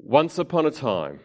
Once 0.00 0.38
upon 0.38 0.64
a 0.64 0.70
time, 0.70 1.18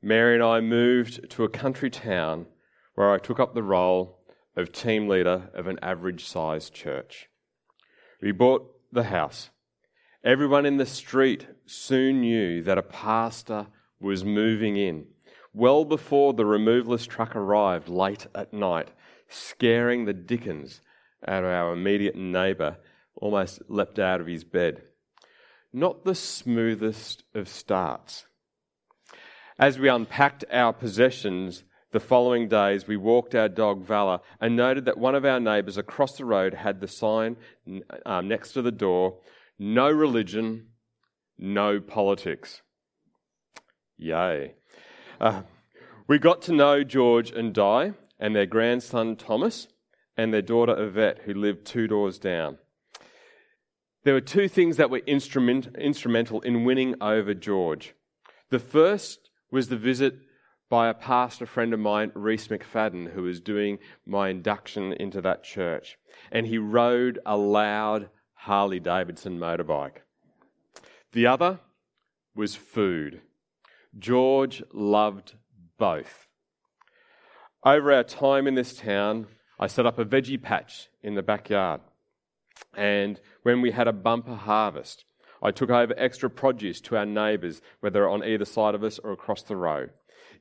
Mary 0.00 0.34
and 0.34 0.42
I 0.42 0.60
moved 0.60 1.28
to 1.30 1.44
a 1.44 1.50
country 1.50 1.90
town 1.90 2.46
where 2.94 3.12
I 3.12 3.18
took 3.18 3.38
up 3.38 3.52
the 3.52 3.62
role 3.62 4.20
of 4.56 4.72
team 4.72 5.06
leader 5.06 5.50
of 5.52 5.66
an 5.66 5.78
average 5.82 6.24
sized 6.24 6.72
church. 6.72 7.28
We 8.22 8.32
bought 8.32 8.74
the 8.90 9.04
house. 9.04 9.50
Everyone 10.24 10.64
in 10.64 10.78
the 10.78 10.86
street 10.86 11.46
soon 11.66 12.22
knew 12.22 12.62
that 12.62 12.78
a 12.78 12.82
pastor 12.82 13.66
was 14.00 14.24
moving 14.24 14.78
in, 14.78 15.06
well 15.52 15.84
before 15.84 16.32
the 16.32 16.44
removalist 16.44 17.08
truck 17.08 17.36
arrived 17.36 17.86
late 17.86 18.26
at 18.34 18.54
night, 18.54 18.92
scaring 19.28 20.06
the 20.06 20.14
dickens 20.14 20.80
out 21.28 21.44
of 21.44 21.50
our 21.50 21.74
immediate 21.74 22.16
neighbour, 22.16 22.78
almost 23.14 23.60
leapt 23.68 23.98
out 23.98 24.22
of 24.22 24.26
his 24.26 24.42
bed. 24.42 24.84
Not 25.72 26.04
the 26.04 26.14
smoothest 26.14 27.24
of 27.34 27.48
starts. 27.48 28.26
As 29.58 29.78
we 29.78 29.88
unpacked 29.88 30.44
our 30.50 30.72
possessions 30.72 31.64
the 31.92 32.00
following 32.00 32.48
days, 32.48 32.86
we 32.86 32.96
walked 32.96 33.34
our 33.34 33.48
dog 33.48 33.84
Valor 33.84 34.20
and 34.40 34.56
noted 34.56 34.84
that 34.86 34.98
one 34.98 35.14
of 35.14 35.24
our 35.24 35.40
neighbours 35.40 35.76
across 35.76 36.16
the 36.16 36.24
road 36.24 36.54
had 36.54 36.80
the 36.80 36.88
sign 36.88 37.36
um, 38.06 38.28
next 38.28 38.52
to 38.52 38.62
the 38.62 38.72
door 38.72 39.18
no 39.62 39.90
religion, 39.90 40.68
no 41.38 41.80
politics. 41.80 42.62
Yay. 43.98 44.54
Uh, 45.20 45.42
we 46.06 46.18
got 46.18 46.40
to 46.42 46.52
know 46.52 46.82
George 46.82 47.30
and 47.30 47.52
Di 47.52 47.92
and 48.18 48.34
their 48.34 48.46
grandson 48.46 49.16
Thomas 49.16 49.68
and 50.16 50.32
their 50.32 50.42
daughter 50.42 50.74
Yvette, 50.82 51.20
who 51.26 51.34
lived 51.34 51.66
two 51.66 51.86
doors 51.86 52.18
down. 52.18 52.56
There 54.02 54.14
were 54.14 54.20
two 54.20 54.48
things 54.48 54.76
that 54.78 54.90
were 54.90 55.02
instrument, 55.06 55.76
instrumental 55.76 56.40
in 56.40 56.64
winning 56.64 56.94
over 57.00 57.34
George. 57.34 57.94
The 58.48 58.58
first 58.58 59.30
was 59.50 59.68
the 59.68 59.76
visit 59.76 60.14
by 60.70 60.88
a 60.88 60.94
pastor 60.94 61.46
friend 61.46 61.74
of 61.74 61.80
mine, 61.80 62.12
Reese 62.14 62.48
McFadden, 62.48 63.12
who 63.12 63.22
was 63.22 63.40
doing 63.40 63.78
my 64.06 64.28
induction 64.28 64.92
into 64.94 65.20
that 65.20 65.42
church. 65.42 65.98
And 66.32 66.46
he 66.46 66.58
rode 66.58 67.18
a 67.26 67.36
loud 67.36 68.08
Harley 68.34 68.80
Davidson 68.80 69.38
motorbike. 69.38 69.98
The 71.12 71.26
other 71.26 71.58
was 72.34 72.54
food. 72.54 73.20
George 73.98 74.62
loved 74.72 75.34
both. 75.76 76.28
Over 77.66 77.92
our 77.92 78.04
time 78.04 78.46
in 78.46 78.54
this 78.54 78.76
town, 78.76 79.26
I 79.58 79.66
set 79.66 79.84
up 79.84 79.98
a 79.98 80.04
veggie 80.04 80.40
patch 80.40 80.88
in 81.02 81.16
the 81.16 81.22
backyard. 81.22 81.82
And 82.74 83.20
when 83.42 83.60
we 83.60 83.70
had 83.70 83.88
a 83.88 83.92
bumper 83.92 84.34
harvest, 84.34 85.04
I 85.42 85.50
took 85.50 85.70
over 85.70 85.94
extra 85.96 86.28
produce 86.28 86.80
to 86.82 86.96
our 86.96 87.06
neighbours, 87.06 87.62
whether 87.80 88.08
on 88.08 88.24
either 88.24 88.44
side 88.44 88.74
of 88.74 88.84
us 88.84 88.98
or 88.98 89.12
across 89.12 89.42
the 89.42 89.56
road. 89.56 89.90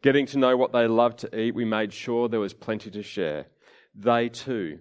Getting 0.01 0.25
to 0.27 0.39
know 0.39 0.55
what 0.57 0.71
they 0.71 0.87
loved 0.87 1.19
to 1.19 1.39
eat, 1.39 1.55
we 1.55 1.65
made 1.65 1.93
sure 1.93 2.27
there 2.27 2.39
was 2.39 2.53
plenty 2.53 2.89
to 2.91 3.03
share. 3.03 3.47
They 3.95 4.29
too 4.29 4.79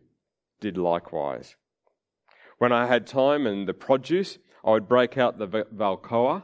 did 0.61 0.77
likewise. 0.77 1.57
When 2.59 2.73
I 2.73 2.87
had 2.87 3.07
time 3.07 3.47
and 3.47 3.69
the 3.69 3.75
produce, 3.75 4.39
I 4.65 4.71
would 4.71 4.89
break 4.89 5.17
out 5.17 5.39
the 5.39 5.47
Vacola 5.47 6.43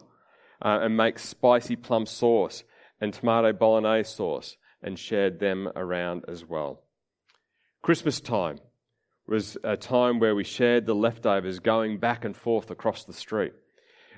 uh, 0.62 0.78
and 0.82 0.96
make 0.96 1.18
spicy 1.18 1.76
plum 1.76 2.06
sauce 2.06 2.62
and 3.00 3.12
tomato 3.12 3.52
bolognese 3.52 4.14
sauce 4.14 4.56
and 4.82 4.98
shared 4.98 5.40
them 5.40 5.68
around 5.74 6.24
as 6.28 6.44
well. 6.44 6.82
Christmas 7.82 8.20
time 8.20 8.58
was 9.26 9.56
a 9.64 9.76
time 9.76 10.18
where 10.18 10.34
we 10.34 10.44
shared 10.44 10.86
the 10.86 10.94
leftovers 10.94 11.58
going 11.58 11.98
back 11.98 12.24
and 12.24 12.36
forth 12.36 12.70
across 12.70 13.04
the 13.04 13.12
street. 13.12 13.52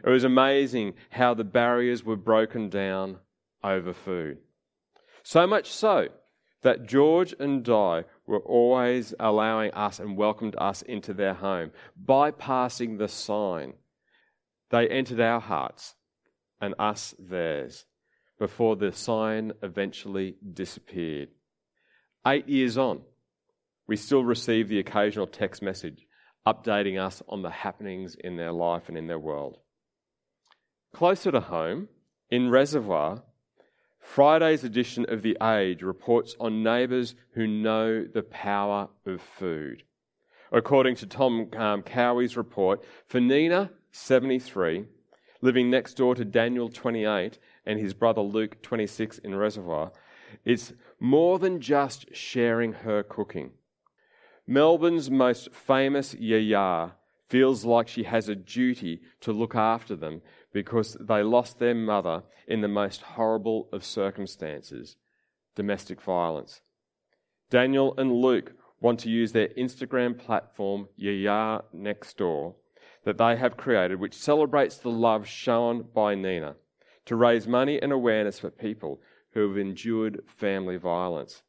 It 0.04 0.10
was 0.10 0.24
amazing 0.24 0.94
how 1.10 1.34
the 1.34 1.44
barriers 1.44 2.04
were 2.04 2.16
broken 2.16 2.68
down 2.68 3.18
over 3.62 3.92
food. 3.92 4.38
So 5.22 5.46
much 5.46 5.70
so 5.70 6.08
that 6.62 6.86
George 6.86 7.34
and 7.38 7.62
Di 7.64 8.04
were 8.26 8.40
always 8.40 9.14
allowing 9.20 9.72
us 9.72 10.00
and 10.00 10.16
welcomed 10.16 10.56
us 10.58 10.82
into 10.82 11.14
their 11.14 11.34
home, 11.34 11.70
bypassing 12.04 12.98
the 12.98 13.08
sign. 13.08 13.74
They 14.70 14.88
entered 14.88 15.20
our 15.20 15.40
hearts 15.40 15.94
and 16.60 16.74
us 16.78 17.14
theirs 17.18 17.84
before 18.38 18.76
the 18.76 18.92
sign 18.92 19.52
eventually 19.62 20.36
disappeared. 20.52 21.28
Eight 22.26 22.48
years 22.48 22.76
on, 22.76 23.02
we 23.86 23.96
still 23.96 24.24
receive 24.24 24.68
the 24.68 24.78
occasional 24.78 25.26
text 25.26 25.62
message 25.62 26.06
updating 26.46 27.00
us 27.00 27.22
on 27.28 27.42
the 27.42 27.50
happenings 27.50 28.14
in 28.14 28.36
their 28.36 28.52
life 28.52 28.88
and 28.88 28.96
in 28.96 29.06
their 29.06 29.18
world. 29.18 29.58
Closer 30.94 31.32
to 31.32 31.40
home, 31.40 31.88
in 32.30 32.50
Reservoir, 32.50 33.22
Friday's 34.00 34.62
edition 34.62 35.06
of 35.08 35.22
The 35.22 35.36
Age 35.42 35.82
reports 35.82 36.36
on 36.38 36.62
neighbours 36.62 37.14
who 37.34 37.46
know 37.46 38.04
the 38.04 38.22
power 38.22 38.88
of 39.04 39.20
food. 39.20 39.82
According 40.52 40.94
to 40.96 41.06
Tom 41.06 41.50
um, 41.56 41.82
Cowie's 41.82 42.36
report, 42.36 42.84
for 43.08 43.20
Nina, 43.20 43.70
73, 43.90 44.84
living 45.42 45.70
next 45.70 45.94
door 45.94 46.14
to 46.14 46.24
Daniel, 46.24 46.68
28, 46.68 47.38
and 47.66 47.80
his 47.80 47.94
brother 47.94 48.20
Luke, 48.22 48.62
26, 48.62 49.18
in 49.18 49.34
Reservoir, 49.34 49.90
it's 50.44 50.72
more 51.00 51.38
than 51.38 51.60
just 51.60 52.14
sharing 52.14 52.72
her 52.72 53.02
cooking. 53.02 53.50
Melbourne's 54.46 55.10
most 55.10 55.52
famous 55.52 56.14
yaya 56.14 56.92
feels 57.28 57.64
like 57.64 57.88
she 57.88 58.04
has 58.04 58.28
a 58.28 58.36
duty 58.36 59.00
to 59.20 59.32
look 59.32 59.54
after 59.54 59.96
them 59.96 60.22
because 60.52 60.96
they 61.00 61.22
lost 61.22 61.58
their 61.58 61.74
mother 61.74 62.22
in 62.46 62.60
the 62.60 62.68
most 62.68 63.02
horrible 63.02 63.68
of 63.72 63.84
circumstances 63.84 64.96
domestic 65.56 66.00
violence. 66.02 66.60
Daniel 67.50 67.94
and 67.96 68.12
Luke 68.12 68.52
want 68.80 69.00
to 69.00 69.08
use 69.08 69.32
their 69.32 69.48
Instagram 69.48 70.16
platform, 70.16 70.88
Yiayia 71.00 71.62
Next 71.72 72.18
Door, 72.18 72.56
that 73.04 73.18
they 73.18 73.36
have 73.36 73.56
created, 73.56 73.98
which 73.98 74.14
celebrates 74.14 74.76
the 74.76 74.90
love 74.90 75.26
shown 75.26 75.86
by 75.94 76.14
Nina, 76.14 76.56
to 77.06 77.16
raise 77.16 77.48
money 77.48 77.80
and 77.80 77.92
awareness 77.92 78.38
for 78.38 78.50
people 78.50 79.00
who 79.32 79.48
have 79.48 79.56
endured 79.56 80.22
family 80.26 80.76
violence. 80.76 81.42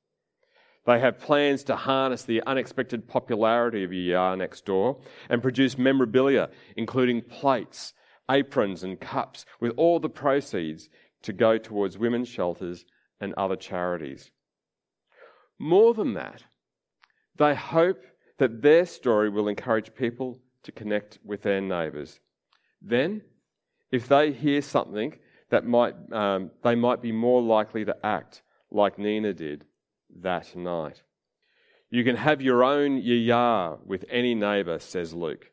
They 0.87 0.99
have 1.01 1.19
plans 1.19 1.65
to 1.65 1.75
harness 1.75 2.23
the 2.23 2.41
unexpected 2.47 3.09
popularity 3.09 3.83
of 3.83 3.91
Yiayia 3.91 4.37
Next 4.37 4.63
Door 4.63 5.01
and 5.29 5.41
produce 5.41 5.77
memorabilia, 5.77 6.49
including 6.77 7.21
plates 7.23 7.93
aprons 8.31 8.83
and 8.83 8.99
cups, 8.99 9.45
with 9.59 9.73
all 9.75 9.99
the 9.99 10.09
proceeds 10.09 10.89
to 11.23 11.33
go 11.33 11.57
towards 11.57 11.97
women's 11.97 12.29
shelters 12.29 12.85
and 13.19 13.33
other 13.33 13.57
charities. 13.57 14.31
More 15.59 15.93
than 15.93 16.13
that, 16.13 16.43
they 17.35 17.53
hope 17.53 18.03
that 18.37 18.61
their 18.61 18.85
story 18.85 19.29
will 19.29 19.49
encourage 19.49 19.93
people 19.93 20.39
to 20.63 20.71
connect 20.71 21.19
with 21.23 21.41
their 21.41 21.59
neighbours. 21.59 22.21
Then, 22.81 23.23
if 23.91 24.07
they 24.07 24.31
hear 24.31 24.61
something 24.61 25.17
that 25.49 25.65
might, 25.65 25.95
um, 26.13 26.51
they 26.63 26.75
might 26.75 27.01
be 27.01 27.11
more 27.11 27.41
likely 27.41 27.83
to 27.83 27.95
act 28.05 28.41
like 28.71 28.97
Nina 28.97 29.33
did 29.33 29.65
that 30.22 30.55
night. 30.55 31.03
You 31.89 32.03
can 32.03 32.17
have 32.17 32.41
your 32.41 32.63
own 32.63 32.97
yaya 32.97 33.78
with 33.85 34.05
any 34.09 34.35
neighbour, 34.35 34.79
says 34.79 35.13
Luke. 35.13 35.51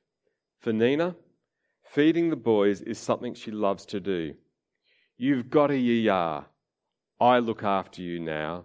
For 0.60 0.72
Nina, 0.72 1.14
Feeding 1.94 2.30
the 2.30 2.34
boys 2.34 2.80
is 2.80 2.98
something 2.98 3.34
she 3.34 3.52
loves 3.52 3.86
to 3.86 4.00
do. 4.00 4.34
You've 5.16 5.48
got 5.48 5.70
a 5.70 5.78
yaya. 5.78 6.47
I 7.20 7.38
look 7.38 7.62
after 7.62 8.02
you 8.02 8.19
now. 8.19 8.64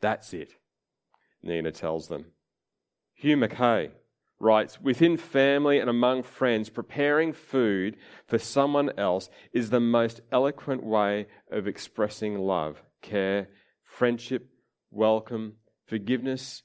That's 0.00 0.34
it, 0.34 0.54
Nina 1.40 1.70
tells 1.70 2.08
them. 2.08 2.32
Hugh 3.14 3.36
Mackay 3.36 3.92
writes 4.40 4.80
Within 4.80 5.16
family 5.16 5.78
and 5.78 5.88
among 5.88 6.24
friends, 6.24 6.68
preparing 6.68 7.32
food 7.32 7.96
for 8.26 8.38
someone 8.38 8.90
else 8.98 9.30
is 9.52 9.70
the 9.70 9.78
most 9.78 10.20
eloquent 10.32 10.82
way 10.82 11.28
of 11.52 11.68
expressing 11.68 12.40
love, 12.40 12.82
care, 13.02 13.50
friendship, 13.84 14.48
welcome, 14.94 15.54
forgiveness, 15.86 16.62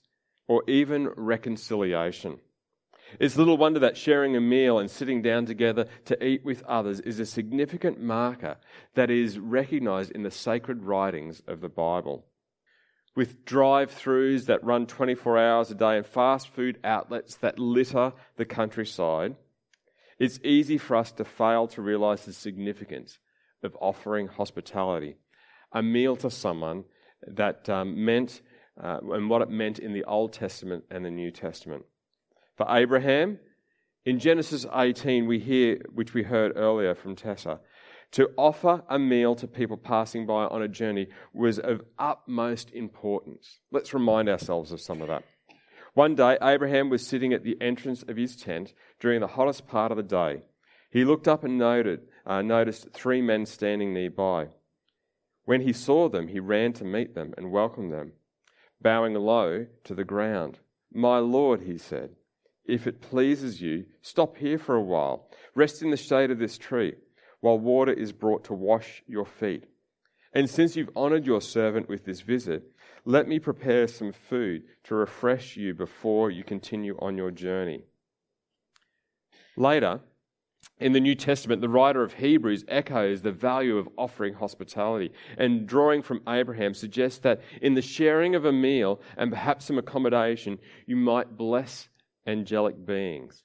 or 0.48 0.64
even 0.68 1.10
reconciliation. 1.16 2.40
It's 3.20 3.38
little 3.38 3.58
wonder 3.58 3.80
that 3.80 3.98
sharing 3.98 4.36
a 4.36 4.42
meal 4.42 4.78
and 4.78 4.90
sitting 4.90 5.22
down 5.22 5.46
together 5.46 5.88
to 6.06 6.24
eat 6.24 6.46
with 6.46 6.64
others 6.64 7.00
is 7.00 7.20
a 7.20 7.26
significant 7.26 8.00
marker 8.00 8.58
that 8.94 9.10
is 9.10 9.40
recognized 9.40 10.12
in 10.12 10.24
the 10.24 10.31
sacred 10.31 10.84
writings 10.84 11.42
of 11.48 11.62
the 11.62 11.70
Bible. 11.70 12.26
With 13.16 13.46
drive 13.46 13.92
throughs 13.92 14.46
that 14.46 14.64
run 14.64 14.86
24 14.86 15.38
hours 15.38 15.72
a 15.72 15.76
day 15.76 15.98
and 15.98 16.06
fast 16.06 16.50
food 16.50 16.80
outlets 16.84 17.36
that 17.38 17.58
litter 17.58 18.14
the 18.38 18.46
countryside, 18.46 19.36
it's 20.20 20.40
easy 20.44 20.78
for 20.78 20.96
us 20.96 21.12
to 21.14 21.26
fail 21.26 21.68
to 21.70 21.81
realize 21.81 22.26
the 22.26 22.34
significance 22.34 23.18
of 23.64 23.76
offering 23.81 24.28
hospitality, 24.28 25.16
a 25.72 25.81
meal 25.81 26.16
to 26.18 26.30
someone 26.30 26.84
that 27.38 27.70
um, 27.70 28.04
meant 28.04 28.42
uh, 28.81 29.00
and 29.12 29.30
what 29.30 29.42
it 29.42 29.50
meant 29.50 29.80
in 29.80 29.94
the 29.94 30.04
Old 30.06 30.34
Testament 30.34 30.86
and 30.90 31.04
the 31.04 31.12
New 31.12 31.31
Testament 31.31 31.86
for 32.56 32.66
Abraham. 32.70 33.40
In 34.06 34.20
Genesis 34.20 34.66
18, 34.74 35.28
we 35.28 35.40
hear, 35.40 35.80
which 35.94 36.14
we 36.14 36.24
heard 36.24 36.54
earlier 36.56 36.96
from 36.96 37.16
Tessa, 37.16 37.60
To 38.12 38.30
offer 38.38 38.84
a 38.90 38.98
meal 38.98 39.36
to 39.36 39.48
people 39.48 39.78
passing 39.78 40.26
by 40.26 40.46
on 40.46 40.62
a 40.62 40.68
journey 40.68 41.08
was 41.34 41.60
of 41.60 41.81
utmost 41.98 42.72
importance. 42.72 43.60
Let's 43.72 43.94
remind 43.94 44.30
ourselves 44.30 44.72
of 44.72 44.81
some 44.81 45.02
of 45.02 45.10
that. 45.10 45.24
One 45.94 46.16
day, 46.16 46.38
Abraham 46.42 46.90
was 46.90 47.06
sitting 47.06 47.34
at 47.34 47.44
the 47.44 47.58
entrance 47.60 48.04
of 48.04 48.16
his 48.16 48.36
tent 48.36 48.74
during 49.00 49.20
the 49.20 49.28
hottest 49.28 49.68
part 49.68 49.92
of 49.92 49.98
the 49.98 50.04
day. 50.04 50.44
He 50.92 51.04
looked 51.04 51.28
up 51.28 51.44
and 51.44 51.58
noted, 51.58 52.02
uh, 52.26 52.42
noticed 52.42 52.94
three 52.94 53.22
men 53.22 53.46
standing 53.46 53.94
nearby. 53.94 54.48
When 55.50 55.62
he 55.62 55.74
saw 55.74 56.10
them, 56.10 56.28
he 56.28 56.40
ran 56.40 56.74
to 56.74 56.84
meet 56.84 57.16
them 57.16 57.34
and 57.36 57.50
welcomed 57.51 57.92
them, 57.92 58.12
bowing 58.80 59.16
low 59.16 59.66
to 59.86 59.96
the 59.96 60.04
ground. 60.04 60.60
My 60.94 61.18
Lord, 61.18 61.62
he 61.62 61.80
said, 61.80 62.12
if 62.66 62.86
it 62.86 63.01
pleases 63.01 63.60
you, 63.60 63.86
stop 64.04 64.38
here 64.38 64.60
for 64.60 64.75
a 64.75 64.84
while. 64.84 65.28
Rest 65.56 65.81
in 65.81 65.90
the 65.90 65.98
shade 65.98 66.30
of 66.30 66.38
this 66.38 66.60
tree 66.60 66.94
while 67.40 67.57
water 67.57 67.92
is 67.92 68.12
brought 68.12 68.44
to 68.44 68.54
wash 68.54 69.01
your 69.07 69.25
feet. 69.25 69.63
And 70.34 70.48
since 70.48 70.75
you've 70.75 70.96
honored 70.96 71.25
your 71.25 71.42
servant 71.42 71.90
with 71.90 72.06
this 72.06 72.22
visit, 72.22 72.62
let 73.04 73.28
me 73.28 73.40
prepare 73.40 73.88
some 73.88 74.12
food 74.12 74.66
to 74.84 74.94
refresh 74.94 75.57
you 75.57 75.74
before 75.74 76.30
you 76.30 76.44
continue 76.44 76.95
on 77.02 77.18
your 77.18 77.31
journey. 77.31 77.86
Later, 79.57 80.02
in 80.80 80.94
the 80.94 81.00
New 81.00 81.16
Testament, 81.16 81.62
the 81.62 81.70
writer 81.70 82.04
of 82.04 82.14
Hebrews 82.14 82.64
echoes 82.68 83.22
the 83.22 83.31
value 83.31 83.78
of 83.78 83.90
offering 83.98 84.34
hospitality 84.34 85.12
and 85.38 85.68
drawing 85.68 86.02
from 86.02 86.22
Abraham 86.28 86.74
suggests 86.74 87.20
that 87.20 87.42
in 87.62 87.74
the 87.74 87.81
sharing 87.81 88.34
of 88.34 88.46
a 88.46 88.52
meal 88.52 89.02
and 89.18 89.31
perhaps 89.31 89.66
some 89.66 89.78
accommodation, 89.78 90.58
you 90.86 90.96
might 90.96 91.36
bless 91.36 91.90
angelic 92.26 92.86
beings. 92.86 93.44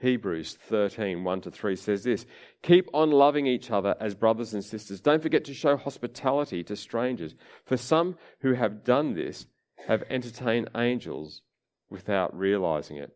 Hebrews 0.00 0.58
13, 0.68 1.24
1 1.24 1.40
to 1.42 1.50
3 1.50 1.76
says 1.76 2.04
this 2.04 2.26
Keep 2.62 2.88
on 2.92 3.10
loving 3.10 3.46
each 3.46 3.70
other 3.70 3.94
as 4.00 4.14
brothers 4.14 4.54
and 4.54 4.64
sisters. 4.64 5.00
Don't 5.00 5.22
forget 5.22 5.44
to 5.44 5.54
show 5.54 5.76
hospitality 5.76 6.62
to 6.64 6.76
strangers, 6.76 7.34
for 7.64 7.76
some 7.76 8.16
who 8.40 8.54
have 8.54 8.84
done 8.84 9.14
this 9.14 9.46
have 9.86 10.04
entertained 10.10 10.70
angels 10.74 11.42
without 11.88 12.36
realizing 12.36 12.96
it. 12.96 13.14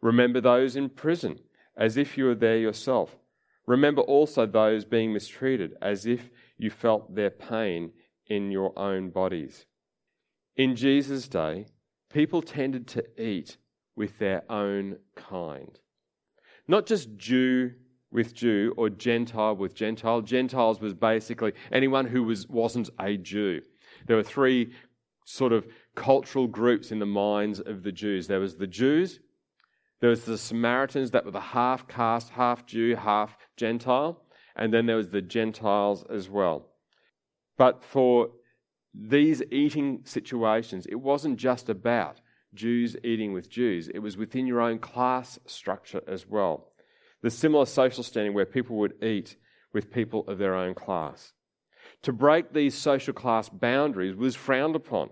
Remember 0.00 0.40
those 0.40 0.76
in 0.76 0.88
prison 0.88 1.40
as 1.78 1.96
if 1.96 2.18
you 2.18 2.24
were 2.24 2.34
there 2.34 2.58
yourself. 2.58 3.16
Remember 3.66 4.02
also 4.02 4.44
those 4.44 4.84
being 4.84 5.12
mistreated 5.12 5.74
as 5.80 6.04
if 6.04 6.30
you 6.58 6.70
felt 6.70 7.14
their 7.14 7.30
pain 7.30 7.92
in 8.26 8.50
your 8.50 8.76
own 8.78 9.10
bodies. 9.10 9.64
In 10.56 10.74
Jesus' 10.74 11.28
day, 11.28 11.66
people 12.12 12.42
tended 12.42 12.86
to 12.88 13.04
eat 13.22 13.56
with 13.94 14.18
their 14.18 14.42
own 14.50 14.96
kind. 15.14 15.78
Not 16.66 16.86
just 16.86 17.16
Jew 17.16 17.72
with 18.10 18.34
Jew 18.34 18.74
or 18.76 18.88
Gentile 18.88 19.56
with 19.56 19.74
Gentile. 19.74 20.22
Gentiles 20.22 20.80
was 20.80 20.94
basically 20.94 21.52
anyone 21.70 22.06
who 22.06 22.24
was, 22.24 22.48
wasn't 22.48 22.90
a 23.00 23.16
Jew. 23.16 23.60
There 24.06 24.16
were 24.16 24.22
three 24.22 24.72
sort 25.24 25.52
of 25.52 25.66
cultural 25.94 26.46
groups 26.46 26.90
in 26.90 26.98
the 26.98 27.06
minds 27.06 27.60
of 27.60 27.82
the 27.82 27.92
Jews. 27.92 28.26
There 28.26 28.40
was 28.40 28.56
the 28.56 28.66
Jews, 28.66 29.20
there 30.00 30.10
was 30.10 30.24
the 30.24 30.38
Samaritans 30.38 31.10
that 31.10 31.24
were 31.24 31.30
the 31.30 31.40
half 31.40 31.88
caste, 31.88 32.30
half 32.30 32.66
Jew, 32.66 32.96
half 32.96 33.36
Gentile, 33.56 34.22
and 34.54 34.72
then 34.72 34.86
there 34.86 34.96
was 34.96 35.10
the 35.10 35.22
Gentiles 35.22 36.04
as 36.08 36.28
well. 36.28 36.68
But 37.56 37.82
for 37.82 38.30
these 38.94 39.42
eating 39.50 40.00
situations, 40.04 40.86
it 40.86 40.96
wasn't 40.96 41.38
just 41.38 41.68
about 41.68 42.20
Jews 42.54 42.96
eating 43.04 43.32
with 43.32 43.50
Jews, 43.50 43.88
it 43.88 43.98
was 43.98 44.16
within 44.16 44.46
your 44.46 44.60
own 44.60 44.78
class 44.78 45.38
structure 45.46 46.02
as 46.08 46.26
well. 46.26 46.72
The 47.22 47.30
similar 47.30 47.66
social 47.66 48.02
standing 48.02 48.32
where 48.32 48.46
people 48.46 48.76
would 48.76 49.02
eat 49.02 49.36
with 49.72 49.92
people 49.92 50.24
of 50.28 50.38
their 50.38 50.54
own 50.54 50.74
class. 50.74 51.32
To 52.02 52.12
break 52.12 52.52
these 52.52 52.74
social 52.74 53.12
class 53.12 53.48
boundaries 53.48 54.14
was 54.14 54.36
frowned 54.36 54.76
upon. 54.76 55.10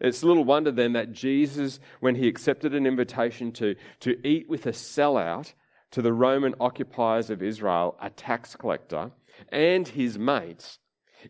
It's 0.00 0.22
little 0.22 0.44
wonder 0.44 0.70
then 0.70 0.92
that 0.92 1.12
Jesus, 1.12 1.80
when 2.00 2.14
he 2.14 2.28
accepted 2.28 2.74
an 2.74 2.86
invitation 2.86 3.52
to, 3.52 3.74
to 4.00 4.26
eat 4.26 4.48
with 4.48 4.66
a 4.66 4.72
sellout 4.72 5.52
to 5.90 6.02
the 6.02 6.12
Roman 6.12 6.54
occupiers 6.60 7.30
of 7.30 7.42
Israel, 7.42 7.96
a 8.00 8.10
tax 8.10 8.54
collector, 8.54 9.10
and 9.50 9.88
his 9.88 10.18
mates, 10.18 10.78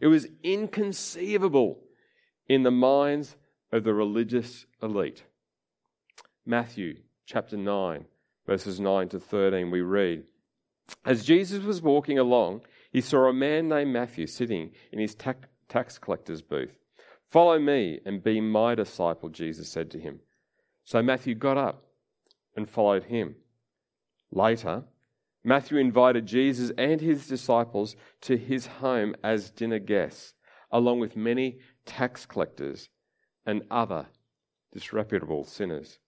it 0.00 0.06
was 0.06 0.26
inconceivable 0.42 1.80
in 2.48 2.62
the 2.62 2.70
minds 2.70 3.36
of 3.72 3.84
the 3.84 3.94
religious 3.94 4.66
elite. 4.82 5.24
Matthew 6.44 6.98
chapter 7.26 7.56
9, 7.56 8.06
verses 8.46 8.80
9 8.80 9.08
to 9.10 9.20
13, 9.20 9.70
we 9.70 9.80
read 9.80 10.24
As 11.04 11.24
Jesus 11.24 11.62
was 11.62 11.82
walking 11.82 12.18
along, 12.18 12.62
he 12.90 13.00
saw 13.00 13.28
a 13.28 13.32
man 13.32 13.68
named 13.68 13.92
Matthew 13.92 14.26
sitting 14.26 14.72
in 14.92 14.98
his 14.98 15.14
tax 15.14 15.98
collector's 15.98 16.42
booth. 16.42 16.74
Follow 17.30 17.58
me 17.58 18.00
and 18.04 18.22
be 18.22 18.40
my 18.40 18.74
disciple, 18.74 19.28
Jesus 19.28 19.68
said 19.68 19.90
to 19.90 19.98
him. 19.98 20.20
So 20.84 21.02
Matthew 21.02 21.34
got 21.34 21.58
up 21.58 21.84
and 22.56 22.68
followed 22.68 23.04
him. 23.04 23.36
Later, 24.32 24.84
Matthew 25.44 25.78
invited 25.78 26.26
Jesus 26.26 26.72
and 26.76 27.00
his 27.00 27.26
disciples 27.26 27.96
to 28.22 28.36
his 28.36 28.66
home 28.66 29.14
as 29.22 29.50
dinner 29.50 29.78
guests, 29.78 30.34
along 30.70 31.00
with 31.00 31.16
many 31.16 31.58
tax 31.86 32.26
collectors 32.26 32.88
and 33.46 33.62
other 33.70 34.06
disreputable 34.72 35.44
sinners. 35.44 35.98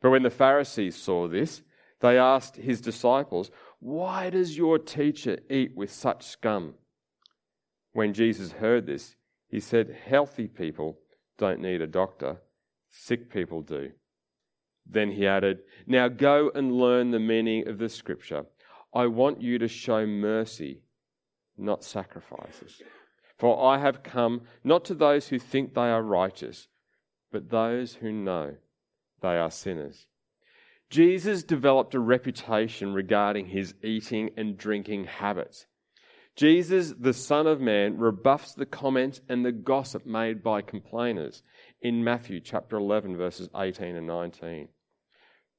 But 0.00 0.10
when 0.10 0.22
the 0.22 0.30
Pharisees 0.30 0.96
saw 0.96 1.28
this, 1.28 1.62
they 2.00 2.18
asked 2.18 2.56
his 2.56 2.80
disciples, 2.80 3.50
Why 3.80 4.30
does 4.30 4.56
your 4.56 4.78
teacher 4.78 5.38
eat 5.48 5.76
with 5.76 5.90
such 5.92 6.24
scum? 6.24 6.74
When 7.92 8.12
Jesus 8.12 8.52
heard 8.52 8.86
this, 8.86 9.16
he 9.48 9.60
said, 9.60 9.96
Healthy 10.06 10.48
people 10.48 10.98
don't 11.38 11.60
need 11.60 11.80
a 11.80 11.86
doctor, 11.86 12.38
sick 12.90 13.30
people 13.32 13.62
do. 13.62 13.92
Then 14.88 15.12
he 15.12 15.26
added, 15.26 15.60
Now 15.86 16.08
go 16.08 16.50
and 16.54 16.72
learn 16.72 17.10
the 17.10 17.18
meaning 17.18 17.68
of 17.68 17.78
the 17.78 17.88
scripture. 17.88 18.46
I 18.94 19.06
want 19.06 19.42
you 19.42 19.58
to 19.58 19.68
show 19.68 20.06
mercy, 20.06 20.82
not 21.58 21.84
sacrifices. 21.84 22.80
For 23.38 23.62
I 23.62 23.78
have 23.78 24.02
come 24.02 24.42
not 24.64 24.84
to 24.86 24.94
those 24.94 25.28
who 25.28 25.38
think 25.38 25.74
they 25.74 25.82
are 25.82 26.02
righteous, 26.02 26.68
but 27.30 27.50
those 27.50 27.94
who 27.94 28.12
know 28.12 28.54
they 29.20 29.36
are 29.36 29.50
sinners. 29.50 30.06
Jesus 30.88 31.42
developed 31.42 31.94
a 31.94 32.00
reputation 32.00 32.94
regarding 32.94 33.46
his 33.46 33.74
eating 33.82 34.30
and 34.36 34.56
drinking 34.56 35.04
habits. 35.04 35.66
Jesus, 36.36 36.92
the 36.98 37.14
Son 37.14 37.46
of 37.46 37.62
Man, 37.62 37.96
rebuffs 37.96 38.52
the 38.52 38.66
comments 38.66 39.22
and 39.26 39.42
the 39.42 39.52
gossip 39.52 40.04
made 40.04 40.42
by 40.42 40.60
complainers 40.60 41.42
in 41.80 42.04
Matthew 42.04 42.40
chapter 42.40 42.76
11, 42.76 43.16
verses 43.16 43.48
18 43.56 43.96
and 43.96 44.06
19. 44.06 44.68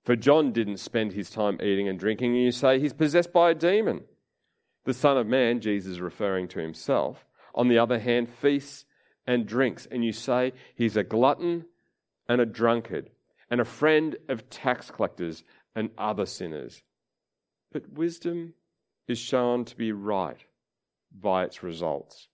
For 0.06 0.16
John 0.16 0.52
didn't 0.52 0.78
spend 0.78 1.14
his 1.14 1.32
time 1.32 1.60
eating 1.64 1.90
and 1.90 2.00
drinking, 2.00 2.36
and 2.36 2.44
you 2.44 2.52
say 2.52 2.80
he's 2.80 2.94
possessed 2.94 3.34
by 3.34 3.50
a 3.50 3.56
demon. 3.56 4.04
The 4.86 4.94
Son 4.94 5.18
of 5.18 5.26
Man, 5.26 5.62
Jesus 5.62 5.98
referring 5.98 6.48
to 6.50 6.60
himself, 6.60 7.26
on 7.56 7.70
the 7.70 7.80
other 7.80 7.98
hand, 7.98 8.30
feasts 8.30 8.86
and 9.26 9.48
drinks, 9.48 9.88
and 9.90 10.06
you 10.06 10.12
say 10.12 10.54
he's 10.76 10.96
a 10.96 11.04
glutton 11.04 11.66
and 12.30 12.40
a 12.40 12.46
drunkard, 12.46 13.10
and 13.50 13.60
a 13.60 13.66
friend 13.66 14.16
of 14.30 14.48
tax 14.52 14.92
collectors 14.92 15.44
and 15.76 15.90
other 15.98 16.28
sinners. 16.28 16.84
But 17.74 17.92
wisdom 17.92 18.54
is 19.08 19.18
shown 19.18 19.66
to 19.66 19.76
be 19.76 19.92
right 19.92 20.38
by 21.22 21.44
its 21.44 21.64
results. 21.64 22.28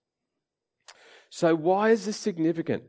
So, 1.29 1.55
why 1.55 1.89
is 1.89 2.05
this 2.05 2.17
significant 2.17 2.83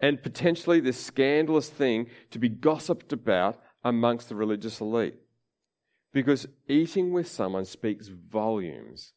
and 0.00 0.22
potentially 0.22 0.80
this 0.80 1.02
scandalous 1.02 1.68
thing 1.68 2.08
to 2.30 2.38
be 2.38 2.48
gossiped 2.48 3.12
about 3.12 3.60
amongst 3.84 4.28
the 4.28 4.34
religious 4.34 4.80
elite? 4.80 5.16
Because 6.12 6.46
eating 6.68 7.12
with 7.12 7.28
someone 7.28 7.64
speaks 7.64 8.08
volumes 8.08 9.12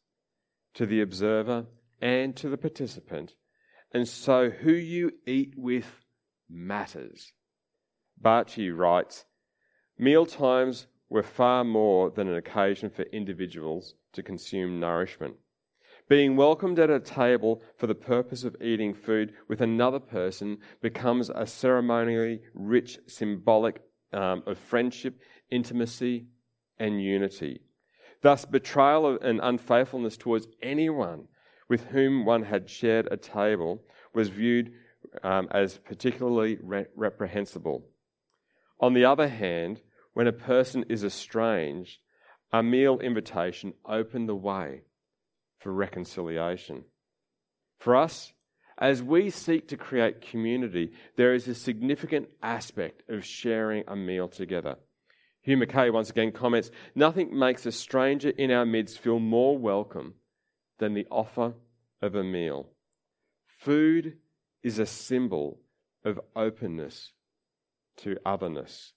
to 0.74 0.86
the 0.86 1.00
observer 1.00 1.66
and 2.00 2.36
to 2.36 2.48
the 2.48 2.56
participant, 2.56 3.34
and 3.92 4.06
so 4.06 4.50
who 4.50 4.72
you 4.72 5.12
eat 5.26 5.54
with 5.56 6.04
matters. 6.48 7.32
He 8.48 8.70
writes, 8.70 9.24
meal 9.98 10.26
times 10.26 10.86
were 11.08 11.22
far 11.22 11.64
more 11.64 12.10
than 12.10 12.28
an 12.28 12.36
occasion 12.36 12.90
for 12.90 13.02
individuals 13.02 13.94
to 14.12 14.22
consume 14.22 14.78
nourishment. 14.78 15.34
Being 16.08 16.36
welcomed 16.36 16.78
at 16.78 16.88
a 16.88 17.00
table 17.00 17.62
for 17.76 17.86
the 17.86 17.94
purpose 17.94 18.42
of 18.42 18.56
eating 18.62 18.94
food 18.94 19.34
with 19.46 19.60
another 19.60 20.00
person 20.00 20.58
becomes 20.80 21.28
a 21.28 21.46
ceremonially 21.46 22.40
rich 22.54 22.98
symbolic 23.06 23.82
um, 24.14 24.42
of 24.46 24.56
friendship, 24.56 25.20
intimacy, 25.50 26.28
and 26.78 27.02
unity. 27.02 27.60
Thus, 28.22 28.46
betrayal 28.46 29.18
and 29.20 29.38
unfaithfulness 29.42 30.16
towards 30.16 30.48
anyone 30.62 31.28
with 31.68 31.88
whom 31.88 32.24
one 32.24 32.44
had 32.44 32.70
shared 32.70 33.06
a 33.10 33.18
table 33.18 33.82
was 34.14 34.30
viewed 34.30 34.72
um, 35.22 35.46
as 35.50 35.76
particularly 35.76 36.56
re- 36.62 36.86
reprehensible. 36.96 37.84
On 38.80 38.94
the 38.94 39.04
other 39.04 39.28
hand, 39.28 39.82
when 40.14 40.26
a 40.26 40.32
person 40.32 40.86
is 40.88 41.04
estranged, 41.04 41.98
a 42.50 42.62
meal 42.62 42.98
invitation 43.00 43.74
opened 43.84 44.26
the 44.26 44.34
way 44.34 44.82
for 45.58 45.72
reconciliation. 45.72 46.84
For 47.78 47.96
us, 47.96 48.32
as 48.78 49.02
we 49.02 49.30
seek 49.30 49.68
to 49.68 49.76
create 49.76 50.20
community, 50.20 50.92
there 51.16 51.34
is 51.34 51.48
a 51.48 51.54
significant 51.54 52.28
aspect 52.42 53.02
of 53.08 53.24
sharing 53.24 53.84
a 53.88 53.96
meal 53.96 54.28
together. 54.28 54.76
Hugh 55.42 55.56
Mackay 55.56 55.90
once 55.90 56.10
again 56.10 56.32
comments 56.32 56.70
Nothing 56.94 57.36
makes 57.36 57.66
a 57.66 57.72
stranger 57.72 58.30
in 58.30 58.50
our 58.50 58.66
midst 58.66 58.98
feel 58.98 59.18
more 59.18 59.58
welcome 59.58 60.14
than 60.78 60.94
the 60.94 61.06
offer 61.10 61.54
of 62.00 62.14
a 62.14 62.22
meal. 62.22 62.68
Food 63.46 64.18
is 64.62 64.78
a 64.78 64.86
symbol 64.86 65.60
of 66.04 66.20
openness 66.36 67.12
to 67.98 68.16
otherness. 68.24 68.92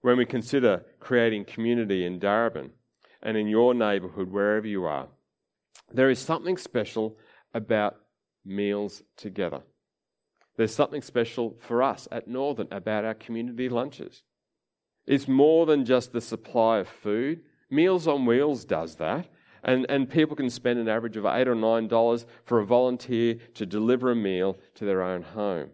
When 0.00 0.16
we 0.16 0.26
consider 0.26 0.84
creating 1.00 1.44
community 1.44 2.04
in 2.04 2.18
Darebin 2.18 2.70
and 3.22 3.36
in 3.36 3.46
your 3.46 3.74
neighbourhood, 3.74 4.30
wherever 4.30 4.66
you 4.66 4.84
are, 4.84 5.08
there 5.92 6.10
is 6.10 6.18
something 6.18 6.56
special 6.56 7.16
about 7.54 7.96
meals 8.44 9.02
together. 9.16 9.62
There's 10.56 10.74
something 10.74 11.02
special 11.02 11.56
for 11.60 11.82
us 11.82 12.08
at 12.10 12.28
Northern 12.28 12.68
about 12.70 13.04
our 13.04 13.14
community 13.14 13.68
lunches. 13.68 14.22
It's 15.06 15.28
more 15.28 15.66
than 15.66 15.84
just 15.84 16.12
the 16.12 16.20
supply 16.20 16.78
of 16.78 16.88
food. 16.88 17.42
Meals 17.70 18.08
on 18.08 18.26
Wheels 18.26 18.64
does 18.64 18.96
that. 18.96 19.28
And, 19.62 19.86
and 19.88 20.08
people 20.08 20.36
can 20.36 20.50
spend 20.50 20.78
an 20.78 20.88
average 20.88 21.16
of 21.16 21.26
eight 21.26 21.48
or 21.48 21.54
nine 21.54 21.88
dollars 21.88 22.26
for 22.44 22.60
a 22.60 22.66
volunteer 22.66 23.36
to 23.54 23.66
deliver 23.66 24.10
a 24.10 24.16
meal 24.16 24.58
to 24.74 24.84
their 24.84 25.02
own 25.02 25.22
home. 25.22 25.70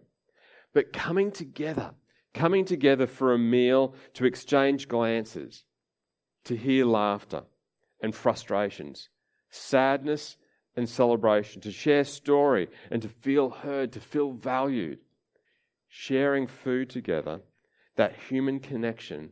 But 0.73 0.91
coming 0.91 1.31
together, 1.31 1.93
coming 2.33 2.65
together 2.65 3.07
for 3.07 3.33
a 3.33 3.39
meal 3.39 3.93
to 4.15 4.25
exchange 4.25 4.87
glances, 4.87 5.65
to 6.45 6.55
hear 6.55 6.85
laughter 6.85 7.43
and 8.01 8.13
frustrations, 8.13 9.09
sadness 9.55 10.37
and 10.75 10.87
celebration, 10.89 11.61
to 11.61 11.71
share 11.71 12.03
story 12.03 12.67
and 12.91 13.01
to 13.01 13.09
feel 13.09 13.49
heard, 13.49 13.91
to 13.93 13.99
feel 13.99 14.31
valued. 14.33 14.99
Sharing 15.87 16.47
food 16.47 16.89
together, 16.89 17.41
that 17.95 18.15
human 18.29 18.59
connection 18.59 19.31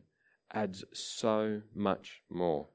adds 0.52 0.84
so 0.92 1.60
much 1.74 2.22
more. 2.30 2.68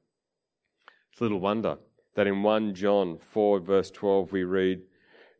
It's 1.11 1.21
little 1.21 1.39
wonder 1.39 1.77
that 2.15 2.27
in 2.27 2.43
1 2.43 2.75
John 2.75 3.17
4, 3.17 3.59
verse 3.59 3.89
12, 3.89 4.31
we 4.31 4.43
read, 4.43 4.81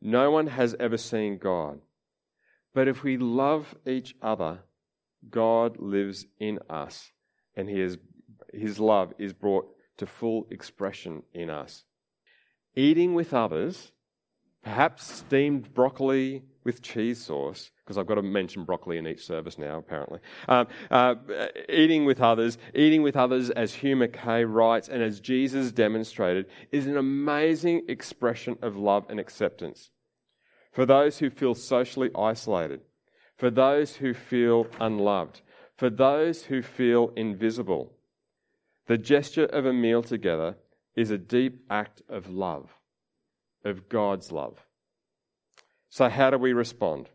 No 0.02 0.32
one 0.32 0.48
has 0.48 0.76
ever 0.80 0.98
seen 0.98 1.38
God, 1.38 1.80
but 2.74 2.88
if 2.88 3.04
we 3.04 3.18
love 3.18 3.76
each 3.86 4.16
other, 4.22 4.62
God 5.30 5.78
lives 5.78 6.26
in 6.40 6.60
us, 6.70 7.12
and 7.56 7.70
he 7.70 7.82
is, 7.82 7.98
his 8.54 8.80
love 8.80 9.14
is 9.20 9.34
brought 9.34 9.68
to 9.98 10.08
full 10.08 10.48
expression 10.50 11.24
in 11.34 11.50
us 11.50 11.84
eating 12.80 13.14
with 13.14 13.34
others, 13.34 13.92
perhaps 14.64 15.12
steamed 15.20 15.74
broccoli 15.74 16.44
with 16.64 16.82
cheese 16.82 17.22
sauce, 17.22 17.72
because 17.84 17.98
I've 17.98 18.08
got 18.08 18.16
to 18.16 18.22
mention 18.22 18.64
broccoli 18.64 18.98
in 18.98 19.08
each 19.08 19.26
service 19.26 19.58
now, 19.58 19.78
apparently. 19.78 20.20
Um, 20.48 20.68
uh, 20.90 21.16
eating 21.68 22.06
with 22.06 22.22
others, 22.22 22.58
eating 22.74 23.02
with 23.02 23.18
others, 23.18 23.50
as 23.50 23.74
Hugh 23.74 23.96
Mackay 23.96 24.46
writes 24.46 24.88
and 24.88 25.02
as 25.04 25.20
Jesus 25.20 25.72
demonstrated, 25.72 26.46
is 26.72 26.88
an 26.88 26.98
amazing 26.98 27.86
expression 27.90 28.58
of 28.62 28.78
love 28.78 29.06
and 29.10 29.20
acceptance. 29.20 29.92
For 30.72 30.86
those 30.86 31.20
who 31.20 31.30
feel 31.30 31.56
socially 31.56 32.12
isolated, 32.18 32.82
for 33.38 33.50
those 33.50 33.98
who 33.98 34.14
feel 34.14 34.68
unloved, 34.80 35.42
for 35.76 35.90
those 35.90 36.44
who 36.44 36.62
feel 36.62 37.12
invisible, 37.16 37.94
the 38.88 38.98
gesture 38.98 39.46
of 39.46 39.66
a 39.66 39.74
meal 39.74 40.02
together 40.04 40.56
is 40.96 41.12
a 41.12 41.18
deep 41.18 41.66
act 41.70 42.02
of 42.10 42.30
love, 42.30 42.70
of 43.64 43.90
God's 43.90 44.32
love. 44.32 44.66
So, 45.90 46.10
how 46.10 46.30
do 46.30 46.38
we 46.38 46.54
respond? 46.54 47.10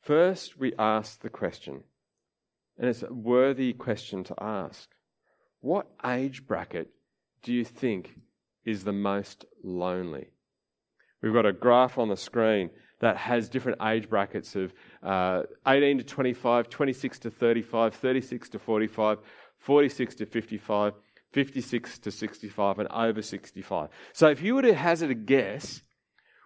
First, 0.00 0.58
we 0.58 0.72
ask 0.78 1.20
the 1.20 1.28
question, 1.28 1.84
and 2.78 2.88
it's 2.88 3.02
a 3.02 3.12
worthy 3.12 3.72
question 3.72 4.24
to 4.24 4.34
ask. 4.42 4.88
What 5.60 5.88
age 6.04 6.46
bracket 6.46 6.90
do 7.42 7.52
you 7.52 7.64
think 7.64 8.14
is 8.64 8.84
the 8.84 8.92
most 8.92 9.44
lonely? 9.62 10.28
We've 11.22 11.34
got 11.34 11.44
a 11.44 11.52
graph 11.52 11.98
on 11.98 12.08
the 12.08 12.16
screen 12.16 12.70
that 13.00 13.16
has 13.16 13.48
different 13.48 13.78
age 13.82 14.08
brackets 14.08 14.56
of 14.56 14.72
uh, 15.02 15.42
18 15.66 15.98
to 15.98 16.04
25, 16.04 16.68
26 16.68 17.18
to 17.20 17.30
35, 17.30 17.94
36 17.94 18.48
to 18.50 18.58
45, 18.58 19.18
46 19.58 20.14
to 20.16 20.26
55, 20.26 20.94
56 21.32 21.98
to 22.00 22.10
65 22.10 22.78
and 22.78 22.88
over 22.88 23.22
65. 23.22 23.88
So 24.12 24.28
if 24.28 24.42
you 24.42 24.54
were 24.54 24.62
to 24.62 24.74
hazard 24.74 25.10
a 25.10 25.14
guess, 25.14 25.82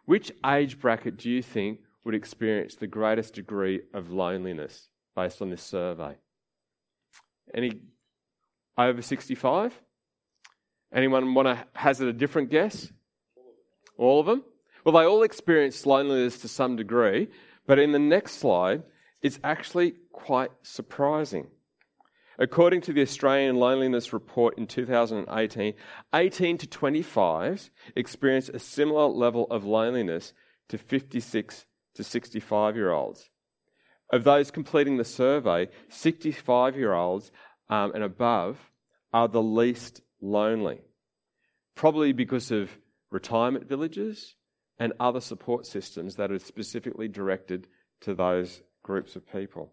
which 0.04 0.32
age 0.44 0.78
bracket 0.78 1.16
do 1.16 1.30
you 1.30 1.42
think 1.42 1.80
would 2.04 2.14
experience 2.14 2.74
the 2.74 2.86
greatest 2.86 3.34
degree 3.34 3.80
of 3.94 4.10
loneliness 4.10 4.88
based 5.16 5.40
on 5.40 5.50
this 5.50 5.62
survey? 5.62 6.16
Any 7.54 7.80
over 8.76 9.00
65? 9.00 9.80
Anyone 10.92 11.34
want 11.34 11.48
to 11.48 11.64
hazard 11.72 12.08
a 12.08 12.12
different 12.12 12.50
guess? 12.50 12.92
All 13.96 14.20
of 14.20 14.26
them? 14.26 14.44
Well, 14.84 14.94
they 14.94 15.06
all 15.06 15.22
experience 15.22 15.86
loneliness 15.86 16.38
to 16.40 16.48
some 16.48 16.76
degree, 16.76 17.28
but 17.66 17.78
in 17.78 17.92
the 17.92 17.98
next 17.98 18.34
slide, 18.34 18.82
it's 19.22 19.40
actually 19.42 19.94
quite 20.12 20.50
surprising. 20.62 21.46
According 22.38 22.80
to 22.82 22.92
the 22.92 23.02
Australian 23.02 23.56
Loneliness 23.56 24.12
Report 24.12 24.58
in 24.58 24.66
2018, 24.66 25.74
18 26.14 26.58
to 26.58 26.66
25s 26.66 27.70
experience 27.94 28.48
a 28.48 28.58
similar 28.58 29.06
level 29.06 29.46
of 29.50 29.64
loneliness 29.64 30.32
to 30.68 30.78
56 30.78 31.66
to 31.94 32.04
65 32.04 32.76
year 32.76 32.90
olds. 32.90 33.30
Of 34.12 34.24
those 34.24 34.50
completing 34.50 34.96
the 34.96 35.04
survey, 35.04 35.68
65 35.88 36.76
year 36.76 36.92
olds 36.92 37.30
um, 37.68 37.92
and 37.94 38.02
above 38.02 38.58
are 39.12 39.28
the 39.28 39.42
least 39.42 40.00
lonely, 40.20 40.80
probably 41.74 42.12
because 42.12 42.50
of 42.50 42.70
retirement 43.10 43.68
villages 43.68 44.34
and 44.78 44.92
other 44.98 45.20
support 45.20 45.66
systems 45.66 46.16
that 46.16 46.32
are 46.32 46.38
specifically 46.40 47.06
directed 47.06 47.68
to 48.00 48.12
those 48.12 48.62
groups 48.82 49.14
of 49.14 49.30
people. 49.30 49.72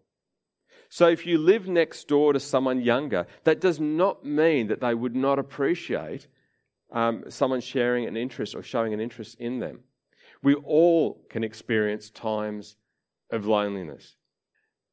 So 0.92 1.08
if 1.08 1.24
you 1.24 1.38
live 1.38 1.68
next 1.68 2.06
door 2.06 2.34
to 2.34 2.38
someone 2.38 2.82
younger, 2.82 3.26
that 3.44 3.62
does 3.62 3.80
not 3.80 4.26
mean 4.26 4.66
that 4.66 4.82
they 4.82 4.92
would 4.92 5.16
not 5.16 5.38
appreciate 5.38 6.28
um, 6.90 7.24
someone 7.30 7.62
sharing 7.62 8.04
an 8.04 8.14
interest 8.14 8.54
or 8.54 8.62
showing 8.62 8.92
an 8.92 9.00
interest 9.00 9.40
in 9.40 9.58
them. 9.58 9.84
We 10.42 10.54
all 10.54 11.24
can 11.30 11.44
experience 11.44 12.10
times 12.10 12.76
of 13.30 13.46
loneliness. 13.46 14.16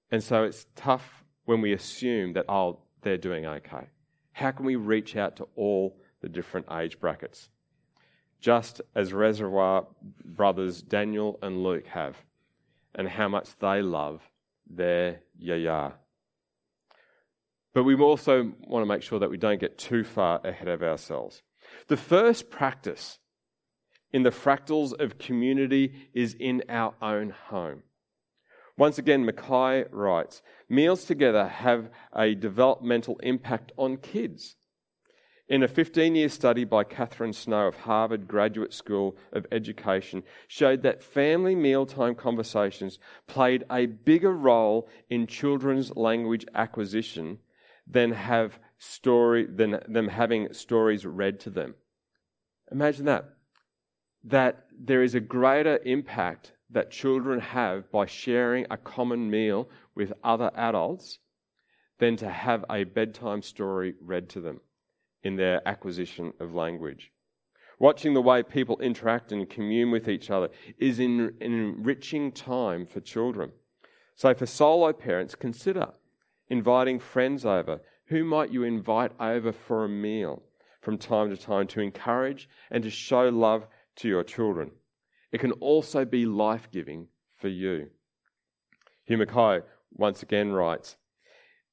And 0.09 0.23
so 0.23 0.43
it's 0.43 0.67
tough 0.73 1.25
when 1.43 1.59
we 1.59 1.73
assume 1.73 2.31
that, 2.31 2.45
oh, 2.47 2.79
they're 3.01 3.17
doing 3.17 3.45
okay. 3.45 3.89
How 4.31 4.51
can 4.51 4.65
we 4.65 4.77
reach 4.77 5.17
out 5.17 5.35
to 5.35 5.49
all 5.57 5.97
the 6.21 6.29
different 6.29 6.67
age 6.71 6.97
brackets? 7.01 7.49
Just 8.39 8.79
as 8.95 9.11
Reservoir 9.11 9.85
brothers 10.23 10.81
Daniel 10.81 11.37
and 11.41 11.61
Luke 11.61 11.87
have, 11.87 12.15
and 12.95 13.09
how 13.09 13.27
much 13.27 13.49
they 13.59 13.81
love 13.81 14.21
their 14.69 15.21
yaya. 15.37 15.93
But 17.73 17.83
we 17.83 17.95
also 17.95 18.53
want 18.61 18.83
to 18.83 18.87
make 18.87 19.03
sure 19.03 19.19
that 19.19 19.29
we 19.29 19.37
don't 19.37 19.59
get 19.59 19.77
too 19.77 20.03
far 20.03 20.41
ahead 20.43 20.67
of 20.67 20.81
ourselves. 20.81 21.43
The 21.87 21.97
first 21.97 22.49
practice 22.49 23.19
in 24.11 24.23
the 24.23 24.31
fractals 24.31 24.99
of 24.99 25.19
community 25.19 26.09
is 26.13 26.33
in 26.33 26.63
our 26.67 26.95
own 27.01 27.29
home. 27.29 27.83
Once 28.77 28.97
again, 28.97 29.25
Mackay 29.25 29.85
writes 29.91 30.41
Meals 30.69 31.03
together 31.03 31.47
have 31.47 31.89
a 32.15 32.33
developmental 32.33 33.17
impact 33.19 33.71
on 33.77 33.97
kids. 33.97 34.55
In 35.49 35.63
a 35.63 35.67
15 35.67 36.13
year 36.13 36.29
study 36.29 36.63
by 36.63 36.83
Catherine 36.83 37.33
Snow 37.33 37.65
of 37.67 37.77
Harvard 37.77 38.27
Graduate 38.27 38.71
School 38.71 39.17
of 39.33 39.47
Education, 39.51 40.21
showed 40.47 40.83
that 40.83 41.01
family 41.01 41.55
mealtime 41.55 42.13
conversations 42.13 42.99
played 43.25 43.63
a 43.71 43.87
bigger 43.87 44.31
role 44.31 44.87
in 45.09 45.25
children's 45.25 45.95
language 45.95 46.45
acquisition 46.53 47.39
than 47.87 48.11
have 48.11 48.59
story 48.77 49.47
than 49.47 49.79
them 49.87 50.09
having 50.09 50.53
stories 50.53 51.03
read 51.03 51.39
to 51.39 51.49
them. 51.49 51.73
Imagine 52.71 53.05
that. 53.05 53.33
That 54.23 54.67
there 54.79 55.01
is 55.01 55.15
a 55.15 55.19
greater 55.19 55.79
impact 55.83 56.53
that 56.69 56.91
children 56.91 57.39
have 57.39 57.91
by 57.91 58.05
sharing 58.05 58.67
a 58.69 58.77
common 58.77 59.31
meal 59.31 59.67
with 59.95 60.13
other 60.23 60.51
adults 60.53 61.17
than 61.97 62.17
to 62.17 62.29
have 62.29 62.63
a 62.69 62.83
bedtime 62.83 63.41
story 63.41 63.95
read 63.99 64.29
to 64.29 64.41
them 64.41 64.61
in 65.23 65.35
their 65.35 65.67
acquisition 65.67 66.33
of 66.39 66.53
language. 66.53 67.11
Watching 67.79 68.13
the 68.13 68.21
way 68.21 68.43
people 68.43 68.79
interact 68.79 69.31
and 69.31 69.49
commune 69.49 69.91
with 69.91 70.09
each 70.09 70.29
other 70.29 70.49
is 70.77 70.99
an 70.99 71.33
enriching 71.39 72.31
time 72.31 72.85
for 72.85 72.99
children. 72.99 73.51
So, 74.15 74.33
for 74.33 74.45
solo 74.45 74.91
parents, 74.91 75.35
consider 75.35 75.87
inviting 76.49 76.99
friends 76.99 77.45
over. 77.45 77.79
Who 78.07 78.25
might 78.25 78.51
you 78.51 78.63
invite 78.63 79.13
over 79.19 79.53
for 79.53 79.85
a 79.85 79.89
meal? 79.89 80.43
from 80.81 80.97
time 80.97 81.29
to 81.29 81.37
time 81.37 81.67
to 81.67 81.81
encourage 81.81 82.49
and 82.71 82.83
to 82.83 82.89
show 82.89 83.29
love 83.29 83.67
to 83.97 84.07
your 84.07 84.23
children. 84.23 84.71
It 85.31 85.39
can 85.39 85.51
also 85.53 86.05
be 86.05 86.25
life 86.25 86.69
giving 86.71 87.07
for 87.35 87.47
you. 87.47 87.89
Hugh 89.03 89.17
Mackay 89.17 89.59
once 89.93 90.23
again 90.23 90.51
writes 90.51 90.95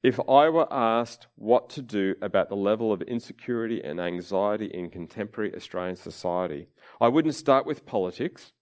If 0.06 0.20
I 0.28 0.48
were 0.50 0.72
asked 0.72 1.26
what 1.34 1.68
to 1.70 1.82
do 1.82 2.14
about 2.22 2.48
the 2.48 2.54
level 2.54 2.92
of 2.92 3.02
insecurity 3.02 3.82
and 3.82 4.00
anxiety 4.00 4.66
in 4.66 4.88
contemporary 4.88 5.52
Australian 5.52 5.96
society, 5.96 6.68
I 7.00 7.08
wouldn't 7.08 7.34
start 7.34 7.66
with 7.66 7.84
politics. 7.84 8.52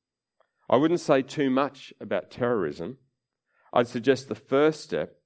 I 0.71 0.77
wouldn't 0.77 1.01
say 1.01 1.21
too 1.21 1.51
much 1.51 1.93
about 2.01 2.31
terrorism. 2.31 2.97
I'd 3.75 3.89
suggest 3.89 4.29
the 4.29 4.35
first 4.35 4.81
step 4.85 5.17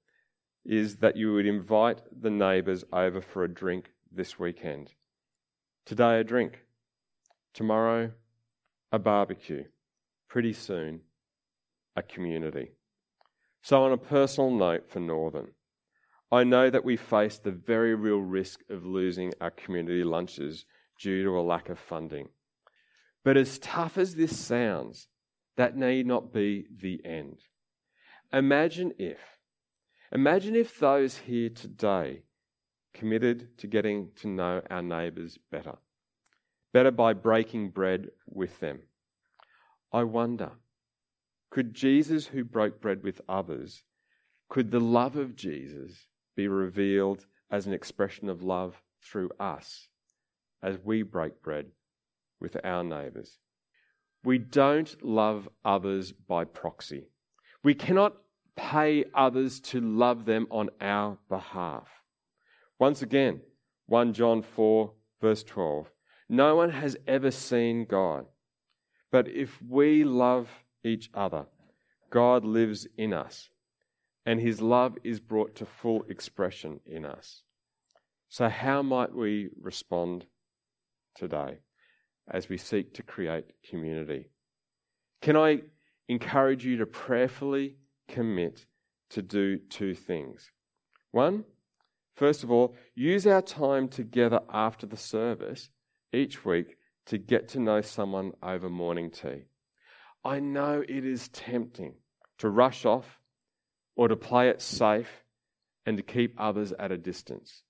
is 0.65 0.97
that 0.97 1.17
you 1.17 1.35
would 1.35 1.47
invite 1.47 2.03
the 2.11 2.31
neighbours 2.31 2.85
over 2.93 3.21
for 3.21 3.45
a 3.45 3.55
drink 3.55 3.93
this 4.11 4.41
weekend. 4.41 4.95
Today, 5.87 6.19
a 6.19 6.25
drink. 6.25 6.65
Tomorrow, 7.55 8.11
a 8.91 8.99
barbecue. 8.99 9.67
Pretty 10.29 10.53
soon, 10.53 11.03
a 11.95 12.03
community. 12.03 12.73
So, 13.63 13.85
on 13.85 13.93
a 13.93 13.97
personal 13.97 14.51
note 14.51 14.91
for 14.91 14.99
Northern, 14.99 15.53
I 16.31 16.45
know 16.45 16.69
that 16.69 16.85
we 16.85 16.97
face 16.97 17.39
the 17.39 17.51
very 17.51 17.95
real 17.95 18.19
risk 18.19 18.61
of 18.69 18.85
losing 18.85 19.33
our 19.41 19.51
community 19.51 20.05
lunches 20.05 20.67
due 21.01 21.25
to 21.25 21.39
a 21.39 21.41
lack 21.41 21.71
of 21.71 21.79
funding. 21.79 22.29
But 23.25 23.39
as 23.39 23.59
tough 23.59 23.97
as 23.97 24.15
this 24.15 24.39
sounds, 24.39 25.09
that 25.57 25.77
need 25.77 26.07
not 26.07 26.33
be 26.33 26.67
the 26.71 27.01
end. 27.05 27.39
Imagine 28.33 28.93
if, 28.99 29.19
imagine 30.13 30.55
if 30.55 30.79
those 30.79 31.17
here 31.17 31.49
today 31.49 32.23
committed 32.93 33.57
to 33.59 33.67
getting 33.67 34.11
to 34.17 34.29
know 34.29 34.61
our 34.71 34.83
neighbours 34.83 35.39
better, 35.51 35.79
better 36.75 36.91
by 36.91 37.15
breaking 37.15 37.71
bread 37.71 38.09
with 38.27 38.61
them. 38.61 38.81
I 39.93 40.05
wonder, 40.05 40.53
could 41.51 41.73
Jesus, 41.73 42.27
who 42.27 42.45
broke 42.45 42.83
bread 42.83 43.03
with 43.03 43.23
others, 43.29 43.83
could 44.51 44.71
the 44.71 44.81
love 44.81 45.17
of 45.17 45.35
Jesus 45.35 46.07
be 46.39 46.47
revealed 46.47 47.27
as 47.51 47.67
an 47.67 47.73
expression 47.73 48.29
of 48.29 48.45
love 48.45 48.81
through 49.03 49.29
us 49.41 49.89
as 50.63 50.79
we 50.85 51.03
break 51.03 51.43
bread 51.43 51.67
with 52.41 52.57
our 52.63 52.85
neighbours? 52.85 53.39
We 54.23 54.39
don't 54.39 54.97
love 55.03 55.49
others 55.65 56.13
by 56.13 56.45
proxy. 56.45 57.09
We 57.65 57.75
cannot 57.75 58.15
pay 58.55 59.05
others 59.17 59.59
to 59.61 59.81
love 59.81 60.27
them 60.27 60.47
on 60.51 60.71
our 60.81 61.19
behalf. 61.29 61.89
Once 62.79 63.03
again, 63.03 63.41
1 63.87 64.13
John 64.13 64.43
4, 64.43 64.93
verse 65.21 65.43
12. 65.43 65.91
No 66.29 66.55
one 66.55 66.71
has 66.71 66.97
ever 67.09 67.33
seen 67.33 67.85
God. 67.85 68.27
But 69.11 69.27
if 69.27 69.61
we 69.61 70.05
love 70.05 70.49
each 70.85 71.11
other, 71.15 71.47
God 72.11 72.45
lives 72.45 72.87
in 72.97 73.13
us, 73.13 73.51
and 74.29 74.43
his 74.43 74.61
love 74.61 74.99
is 75.05 75.21
brought 75.21 75.55
to 75.55 75.65
full 75.65 76.03
expression 76.11 76.81
in 76.85 77.07
us. 77.07 77.45
So, 78.29 78.51
how 78.51 78.83
might 78.83 79.15
we 79.15 79.49
respond 79.59 80.27
today 81.17 81.61
as 82.31 82.47
we 82.47 82.59
seek 82.59 82.93
to 82.93 83.03
create 83.03 83.47
community? 83.71 84.29
Can 85.23 85.35
I 85.35 85.63
encourage 86.11 86.67
you 86.67 86.77
to 86.77 86.85
prayerfully 86.85 87.77
commit 88.07 88.67
to 89.13 89.23
do 89.23 89.57
two 89.57 89.95
things? 89.95 90.53
One, 91.11 91.45
first 92.15 92.45
of 92.45 92.51
all, 92.51 92.77
use 92.95 93.27
our 93.27 93.41
time 93.41 93.89
together 93.89 94.41
after 94.53 94.87
the 94.87 94.99
service 94.99 95.71
each 96.13 96.45
week 96.45 96.77
to 97.07 97.17
get 97.17 97.49
to 97.49 97.61
know 97.61 97.81
someone 97.81 98.33
over 98.43 98.69
morning 98.69 99.11
tea. 99.11 99.47
I 100.23 100.39
know 100.39 100.85
it 100.87 101.07
is 101.07 101.29
tempting 101.29 101.95
to 102.37 102.51
rush 102.51 102.85
off 102.85 103.18
or 103.99 104.07
to 104.07 104.17
play 104.17 104.49
it 104.49 104.63
safe 104.63 105.25
and 105.85 105.97
to 105.97 106.03
keep 106.05 106.33
others 106.39 106.73
at 106.79 106.93
a 106.93 106.97
distance. 106.97 107.65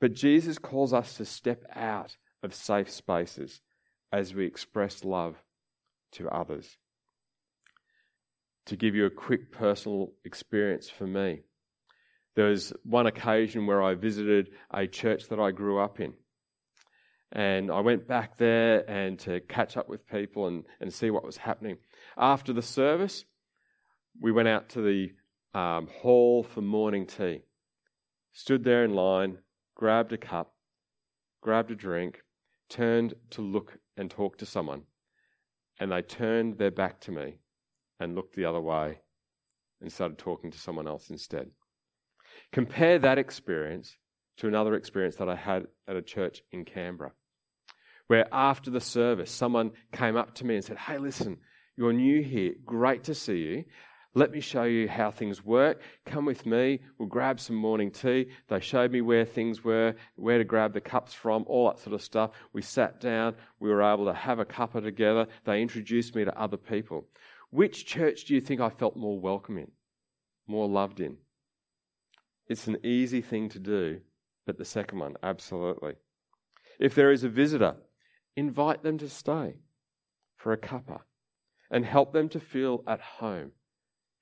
But 0.00 0.12
Jesus 0.12 0.58
calls 0.58 0.92
us 0.92 1.16
to 1.16 1.24
step 1.24 1.64
out 1.74 2.16
of 2.42 2.52
safe 2.52 2.90
spaces 2.90 3.60
as 4.12 4.34
we 4.34 4.44
express 4.44 5.04
love 5.04 5.36
to 6.14 6.28
others. 6.28 6.78
To 8.66 8.76
give 8.76 8.96
you 8.96 9.06
a 9.06 9.10
quick 9.10 9.52
personal 9.52 10.12
experience 10.24 10.90
for 10.90 11.06
me, 11.06 11.42
there 12.34 12.46
was 12.46 12.72
one 12.82 13.06
occasion 13.06 13.66
where 13.66 13.82
I 13.82 13.94
visited 13.94 14.50
a 14.72 14.88
church 14.88 15.28
that 15.28 15.38
I 15.38 15.52
grew 15.52 15.78
up 15.78 16.00
in. 16.00 16.14
And 17.30 17.70
I 17.70 17.80
went 17.80 18.08
back 18.08 18.36
there 18.36 18.88
and 18.90 19.16
to 19.20 19.40
catch 19.40 19.76
up 19.76 19.88
with 19.88 20.08
people 20.08 20.48
and, 20.48 20.64
and 20.80 20.92
see 20.92 21.10
what 21.10 21.24
was 21.24 21.36
happening. 21.36 21.78
After 22.16 22.52
the 22.52 22.62
service, 22.62 23.24
we 24.20 24.32
went 24.32 24.48
out 24.48 24.70
to 24.70 24.82
the 24.82 25.12
um, 25.54 25.88
hall 25.88 26.42
for 26.42 26.60
morning 26.60 27.06
tea. 27.06 27.42
Stood 28.32 28.64
there 28.64 28.84
in 28.84 28.94
line, 28.94 29.38
grabbed 29.74 30.12
a 30.12 30.18
cup, 30.18 30.54
grabbed 31.40 31.70
a 31.70 31.74
drink, 31.74 32.22
turned 32.68 33.14
to 33.30 33.42
look 33.42 33.78
and 33.96 34.10
talk 34.10 34.38
to 34.38 34.46
someone. 34.46 34.82
And 35.78 35.92
they 35.92 36.02
turned 36.02 36.58
their 36.58 36.70
back 36.70 37.00
to 37.02 37.12
me 37.12 37.38
and 38.00 38.14
looked 38.14 38.34
the 38.34 38.44
other 38.44 38.60
way 38.60 39.00
and 39.80 39.92
started 39.92 40.18
talking 40.18 40.50
to 40.50 40.58
someone 40.58 40.86
else 40.86 41.10
instead. 41.10 41.50
Compare 42.52 42.98
that 43.00 43.18
experience 43.18 43.96
to 44.38 44.48
another 44.48 44.74
experience 44.74 45.16
that 45.16 45.28
I 45.28 45.36
had 45.36 45.66
at 45.86 45.96
a 45.96 46.02
church 46.02 46.42
in 46.52 46.64
Canberra 46.64 47.12
where 48.12 48.26
after 48.30 48.70
the 48.70 48.80
service, 48.80 49.30
someone 49.30 49.70
came 49.92 50.16
up 50.16 50.34
to 50.34 50.44
me 50.44 50.56
and 50.56 50.62
said, 50.62 50.76
Hey, 50.76 50.98
listen, 50.98 51.38
you're 51.78 51.94
new 51.94 52.22
here. 52.22 52.52
Great 52.62 53.04
to 53.04 53.14
see 53.14 53.38
you. 53.38 53.64
Let 54.14 54.30
me 54.30 54.40
show 54.40 54.64
you 54.64 54.88
how 54.88 55.10
things 55.10 55.44
work. 55.44 55.80
Come 56.04 56.26
with 56.26 56.44
me. 56.44 56.80
We'll 56.98 57.08
grab 57.08 57.40
some 57.40 57.56
morning 57.56 57.90
tea. 57.90 58.28
They 58.48 58.60
showed 58.60 58.92
me 58.92 59.00
where 59.00 59.24
things 59.24 59.64
were, 59.64 59.94
where 60.16 60.36
to 60.36 60.44
grab 60.44 60.74
the 60.74 60.82
cups 60.82 61.14
from, 61.14 61.44
all 61.46 61.68
that 61.68 61.78
sort 61.78 61.94
of 61.94 62.02
stuff. 62.02 62.32
We 62.52 62.60
sat 62.60 63.00
down. 63.00 63.36
We 63.58 63.70
were 63.70 63.82
able 63.82 64.04
to 64.04 64.12
have 64.12 64.38
a 64.38 64.44
cuppa 64.44 64.82
together. 64.82 65.26
They 65.44 65.62
introduced 65.62 66.14
me 66.14 66.24
to 66.24 66.38
other 66.38 66.58
people. 66.58 67.06
Which 67.50 67.86
church 67.86 68.26
do 68.26 68.34
you 68.34 68.40
think 68.40 68.60
I 68.60 68.68
felt 68.68 68.96
more 68.96 69.18
welcome 69.18 69.56
in, 69.56 69.70
more 70.46 70.68
loved 70.68 71.00
in? 71.00 71.16
It's 72.48 72.66
an 72.66 72.78
easy 72.84 73.22
thing 73.22 73.48
to 73.50 73.58
do, 73.58 74.00
but 74.46 74.58
the 74.58 74.64
second 74.64 74.98
one, 74.98 75.16
absolutely. 75.22 75.94
If 76.78 76.94
there 76.94 77.12
is 77.12 77.24
a 77.24 77.28
visitor 77.28 77.76
invite 78.36 78.82
them 78.82 78.98
to 78.98 79.08
stay 79.08 79.56
for 80.36 80.52
a 80.52 80.58
cuppa 80.58 81.00
and 81.70 81.84
help 81.84 82.12
them 82.12 82.28
to 82.30 82.40
feel 82.40 82.82
at 82.86 83.00
home. 83.00 83.52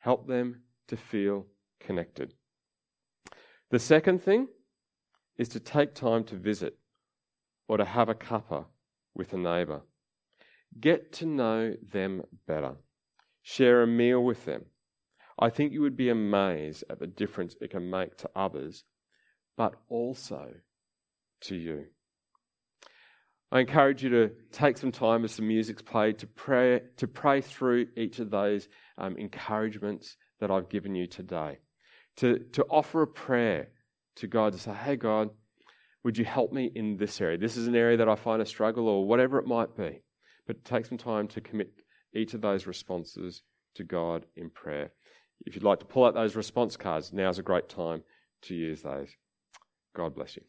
Help 0.00 0.26
them 0.26 0.62
to 0.88 0.96
feel 0.96 1.46
connected. 1.78 2.34
The 3.70 3.78
second 3.78 4.22
thing 4.22 4.48
is 5.38 5.48
to 5.50 5.60
take 5.60 5.94
time 5.94 6.24
to 6.24 6.34
visit 6.34 6.78
or 7.68 7.76
to 7.76 7.84
have 7.84 8.08
a 8.08 8.14
cuppa 8.14 8.66
with 9.14 9.32
a 9.32 9.38
neighbour. 9.38 9.82
Get 10.78 11.12
to 11.14 11.26
know 11.26 11.74
them 11.92 12.22
better. 12.46 12.76
Share 13.42 13.82
a 13.82 13.86
meal 13.86 14.22
with 14.22 14.44
them. 14.44 14.66
I 15.38 15.48
think 15.50 15.72
you 15.72 15.80
would 15.80 15.96
be 15.96 16.10
amazed 16.10 16.84
at 16.90 16.98
the 16.98 17.06
difference 17.06 17.56
it 17.60 17.70
can 17.70 17.88
make 17.88 18.16
to 18.18 18.30
others, 18.36 18.84
but 19.56 19.74
also 19.88 20.54
to 21.42 21.56
you. 21.56 21.86
I 23.52 23.60
encourage 23.60 24.04
you 24.04 24.10
to 24.10 24.30
take 24.52 24.78
some 24.78 24.92
time 24.92 25.24
as 25.24 25.36
the 25.36 25.42
music's 25.42 25.82
played 25.82 26.18
to 26.20 26.26
pray, 26.26 26.82
to 26.98 27.08
pray 27.08 27.40
through 27.40 27.88
each 27.96 28.20
of 28.20 28.30
those 28.30 28.68
um, 28.96 29.16
encouragements 29.16 30.16
that 30.38 30.50
I've 30.50 30.68
given 30.68 30.94
you 30.94 31.06
today. 31.06 31.58
To, 32.18 32.38
to 32.52 32.64
offer 32.64 33.02
a 33.02 33.06
prayer 33.06 33.68
to 34.16 34.26
God 34.26 34.52
to 34.52 34.58
say, 34.58 34.72
hey, 34.72 34.96
God, 34.96 35.30
would 36.04 36.16
you 36.16 36.24
help 36.24 36.52
me 36.52 36.70
in 36.74 36.96
this 36.96 37.20
area? 37.20 37.38
This 37.38 37.56
is 37.56 37.66
an 37.66 37.74
area 37.74 37.96
that 37.96 38.08
I 38.08 38.14
find 38.14 38.40
a 38.40 38.46
struggle 38.46 38.88
or 38.88 39.06
whatever 39.06 39.38
it 39.38 39.46
might 39.46 39.76
be. 39.76 40.02
But 40.46 40.64
take 40.64 40.86
some 40.86 40.98
time 40.98 41.28
to 41.28 41.40
commit 41.40 41.72
each 42.14 42.34
of 42.34 42.40
those 42.40 42.66
responses 42.66 43.42
to 43.74 43.84
God 43.84 44.26
in 44.36 44.50
prayer. 44.50 44.92
If 45.44 45.54
you'd 45.54 45.64
like 45.64 45.80
to 45.80 45.86
pull 45.86 46.04
out 46.04 46.14
those 46.14 46.36
response 46.36 46.76
cards, 46.76 47.12
now's 47.12 47.38
a 47.38 47.42
great 47.42 47.68
time 47.68 48.02
to 48.42 48.54
use 48.54 48.82
those. 48.82 49.08
God 49.94 50.14
bless 50.14 50.36
you. 50.36 50.42